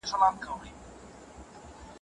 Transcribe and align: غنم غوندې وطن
غنم 0.09 0.09
غوندې 0.45 0.71
وطن 0.71 0.77